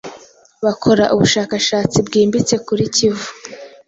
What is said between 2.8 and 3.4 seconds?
kivu